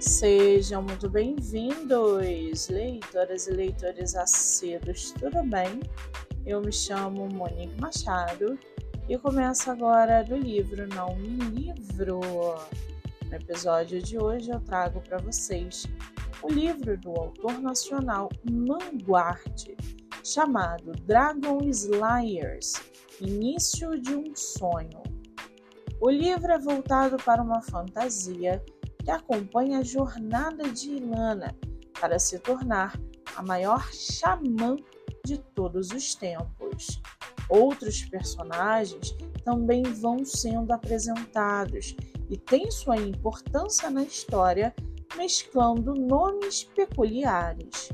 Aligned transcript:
Sejam 0.00 0.82
muito 0.82 1.10
bem-vindos, 1.10 2.68
leitoras 2.68 3.48
e 3.48 3.50
leitores 3.50 4.14
assíduos, 4.14 5.10
tudo 5.10 5.42
bem? 5.42 5.80
Eu 6.46 6.60
me 6.60 6.72
chamo 6.72 7.28
Monique 7.28 7.80
Machado 7.80 8.56
e 9.08 9.18
começo 9.18 9.68
agora 9.72 10.22
do 10.22 10.36
livro 10.36 10.86
Não 10.94 11.16
Me 11.16 11.36
Livro. 11.50 12.20
No 13.28 13.34
episódio 13.34 14.00
de 14.00 14.16
hoje 14.16 14.52
eu 14.52 14.60
trago 14.60 15.00
para 15.00 15.18
vocês 15.18 15.84
o 16.44 16.48
livro 16.48 16.96
do 16.96 17.10
autor 17.10 17.58
nacional 17.60 18.28
Manguarte, 18.48 19.76
chamado 20.22 20.92
Dragon 21.06 21.58
Slayers 21.64 22.74
Início 23.20 24.00
de 24.00 24.14
um 24.14 24.32
Sonho. 24.36 25.02
O 26.00 26.08
livro 26.08 26.52
é 26.52 26.58
voltado 26.60 27.16
para 27.16 27.42
uma 27.42 27.60
fantasia 27.62 28.62
que 29.04 29.10
acompanha 29.10 29.78
a 29.78 29.82
jornada 29.82 30.68
de 30.70 30.90
Ilana 30.90 31.54
para 32.00 32.18
se 32.18 32.38
tornar 32.38 32.98
a 33.36 33.42
maior 33.42 33.92
xamã 33.92 34.76
de 35.24 35.38
todos 35.54 35.90
os 35.90 36.14
tempos. 36.14 37.00
Outros 37.48 38.02
personagens 38.04 39.16
também 39.44 39.82
vão 39.82 40.24
sendo 40.24 40.72
apresentados 40.72 41.96
e 42.28 42.36
têm 42.36 42.70
sua 42.70 42.96
importância 42.96 43.90
na 43.90 44.02
história, 44.02 44.74
mesclando 45.16 45.94
nomes 45.94 46.64
peculiares. 46.64 47.90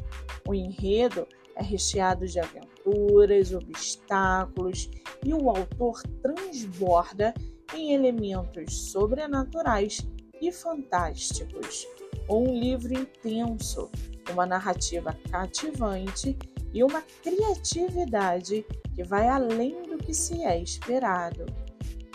O 0.47 0.55
enredo 0.55 1.27
é 1.57 1.63
recheado 1.63 2.27
de 2.27 2.41
aventuras, 2.41 3.53
obstáculos 3.53 4.91
e 5.25 5.33
o 5.33 5.49
autor 5.49 6.03
transborda 6.21 7.33
em 7.73 7.95
elementos 7.95 8.91
sobrenaturais 8.91 10.07
e 10.49 10.53
fantásticos. 10.53 11.87
Um 12.29 12.45
livro 12.59 12.93
intenso, 12.93 13.91
uma 14.31 14.47
narrativa 14.47 15.17
cativante 15.31 16.37
e 16.73 16.83
uma 16.83 17.03
criatividade 17.23 18.65
que 18.95 19.03
vai 19.03 19.29
além 19.29 19.83
do 19.83 19.99
que 19.99 20.13
se 20.13 20.43
é 20.43 20.61
esperado. 20.61 21.47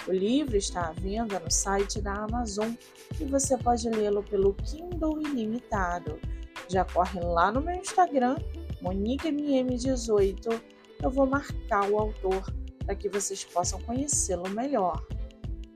O 0.08 0.12
livro 0.12 0.58
está 0.58 0.88
à 0.88 0.92
venda 0.92 1.40
no 1.40 1.52
site 1.52 2.02
da 2.02 2.14
Amazon 2.14 2.72
e 3.20 3.26
você 3.26 3.58
pode 3.58 3.90
lê-lo 3.90 4.24
pelo 4.24 4.54
Kindle 4.54 5.22
Ilimitado. 5.22 6.20
Já 6.68 6.84
corre 6.86 7.20
lá 7.20 7.52
no 7.52 7.62
meu 7.62 7.76
Instagram, 7.76 8.38
MoniqueMM18. 8.82 10.62
Eu 11.02 11.10
vou 11.10 11.26
marcar 11.26 11.90
o 11.90 11.98
autor 11.98 12.44
para 12.86 12.96
que 12.96 13.10
vocês 13.10 13.44
possam 13.44 13.80
conhecê-lo 13.82 14.50
melhor. 14.50 15.06